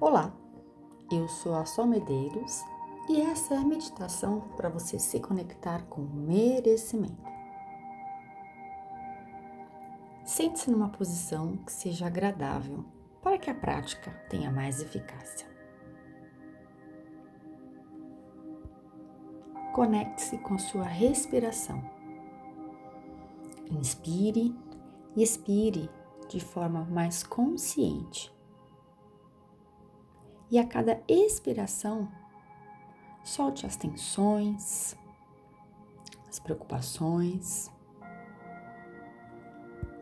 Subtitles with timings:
[0.00, 0.32] Olá,
[1.12, 2.64] eu sou a Sol Medeiros
[3.06, 7.22] e essa é a meditação para você se conectar com merecimento.
[10.24, 12.82] Sente-se numa posição que seja agradável
[13.20, 15.46] para que a prática tenha mais eficácia.
[19.74, 21.78] Conecte-se com sua respiração.
[23.70, 24.56] Inspire
[25.14, 25.90] e expire
[26.26, 28.39] de forma mais consciente
[30.50, 32.08] e a cada expiração,
[33.22, 34.96] solte as tensões,
[36.28, 37.70] as preocupações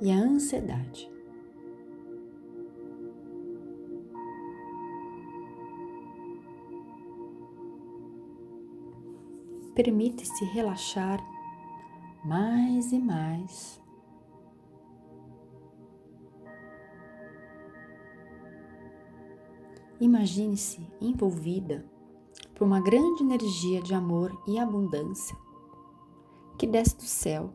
[0.00, 1.10] e a ansiedade.
[9.74, 11.20] Permite-se relaxar
[12.24, 13.80] mais e mais
[20.00, 21.84] Imagine-se envolvida
[22.54, 25.36] por uma grande energia de amor e abundância
[26.56, 27.52] que desce do céu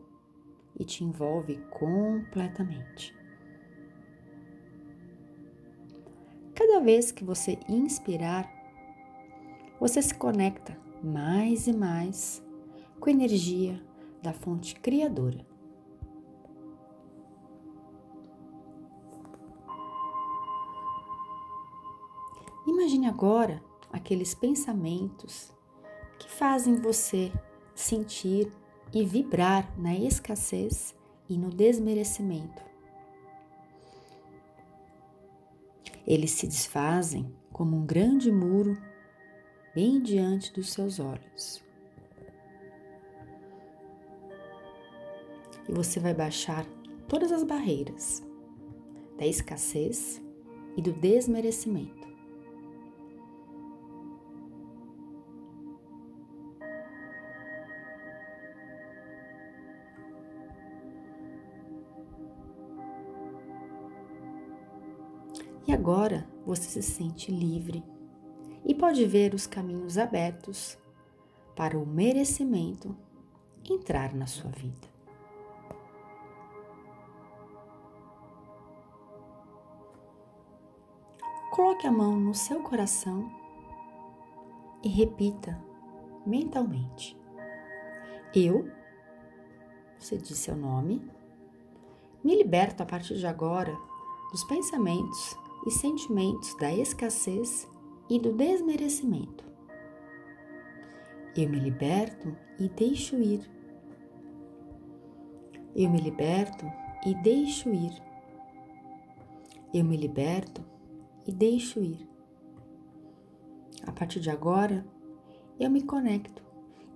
[0.78, 3.14] e te envolve completamente.
[6.54, 8.50] Cada vez que você inspirar,
[9.80, 12.42] você se conecta mais e mais
[13.00, 13.82] com a energia
[14.22, 15.53] da fonte criadora.
[22.84, 25.50] Imagine agora aqueles pensamentos
[26.18, 27.32] que fazem você
[27.74, 28.52] sentir
[28.92, 30.94] e vibrar na escassez
[31.26, 32.62] e no desmerecimento.
[36.06, 38.76] Eles se desfazem como um grande muro
[39.74, 41.64] bem diante dos seus olhos.
[45.66, 46.66] E você vai baixar
[47.08, 48.22] todas as barreiras
[49.16, 50.20] da escassez
[50.76, 52.13] e do desmerecimento.
[65.74, 67.84] Agora você se sente livre
[68.64, 70.78] e pode ver os caminhos abertos
[71.56, 72.96] para o merecimento
[73.68, 74.88] entrar na sua vida.
[81.50, 83.30] Coloque a mão no seu coração
[84.82, 85.60] e repita
[86.24, 87.18] mentalmente:
[88.34, 88.70] Eu,
[89.98, 91.08] você diz seu nome,
[92.22, 93.76] me liberto a partir de agora
[94.30, 97.68] dos pensamentos e sentimentos da escassez
[98.08, 99.44] e do desmerecimento.
[101.36, 103.50] Eu me liberto e deixo ir.
[105.74, 106.64] Eu me liberto
[107.04, 107.92] e deixo ir.
[109.72, 110.64] Eu me liberto
[111.26, 112.08] e deixo ir.
[113.86, 114.86] A partir de agora,
[115.58, 116.42] eu me conecto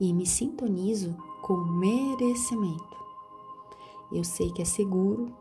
[0.00, 2.96] e me sintonizo com merecimento.
[4.12, 5.34] Eu sei que é seguro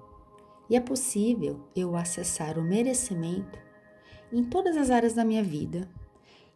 [0.69, 3.59] e é possível eu acessar o merecimento
[4.31, 5.89] em todas as áreas da minha vida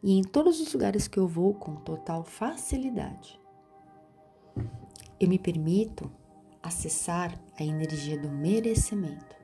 [0.03, 3.39] e em todos os lugares que eu vou com total facilidade.
[5.19, 6.11] Eu me permito
[6.61, 9.35] acessar a energia do merecimento.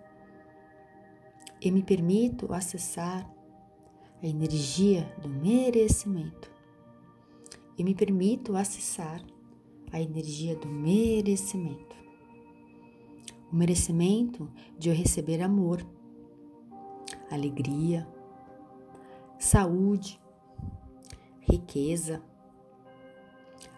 [1.61, 3.29] Eu me permito acessar
[4.21, 6.51] a energia do merecimento.
[7.77, 9.21] Eu me permito acessar
[9.91, 12.06] a energia do merecimento
[13.51, 15.85] o merecimento de eu receber amor,
[17.31, 18.07] alegria,
[19.39, 20.19] saúde,
[21.41, 22.21] riqueza,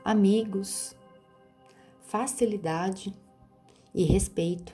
[0.03, 0.95] amigos,
[2.01, 3.13] facilidade
[3.93, 4.73] e respeito.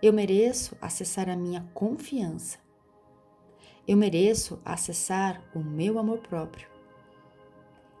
[0.00, 2.58] Eu mereço acessar a minha confiança.
[3.86, 6.68] Eu mereço acessar o meu amor próprio.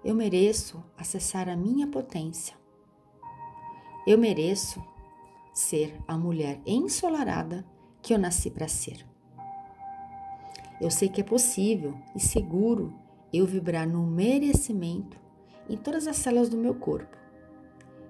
[0.04, 2.56] Eu mereço acessar a minha potência.
[4.06, 4.82] Eu mereço
[5.58, 7.64] ser a mulher ensolarada
[8.00, 9.04] que eu nasci para ser.
[10.80, 12.94] Eu sei que é possível e seguro
[13.32, 15.18] eu vibrar no merecimento
[15.68, 17.16] em todas as células do meu corpo.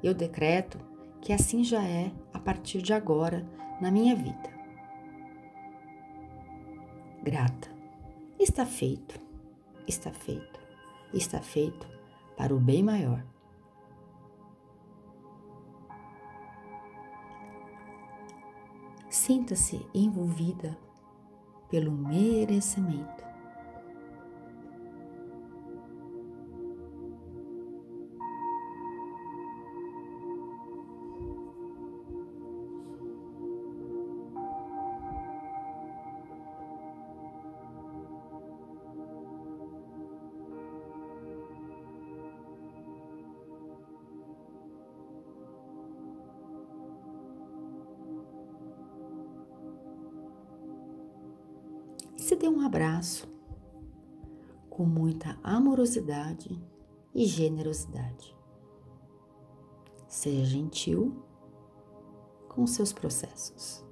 [0.03, 0.79] Eu decreto
[1.23, 3.49] que assim já é a partir de agora
[3.81, 4.51] na minha vida.
[7.23, 7.71] Grata.
[8.39, 9.19] Está feito.
[9.87, 10.61] Está feito.
[11.15, 11.89] Está feito
[12.37, 13.25] para o bem maior.
[19.29, 20.75] Sinta-se envolvida
[21.71, 23.28] pelo merecimento.
[52.39, 53.29] Dê um abraço
[54.71, 56.59] com muita amorosidade
[57.15, 58.37] e generosidade.
[60.07, 61.23] Seja gentil
[62.49, 63.85] com seus processos.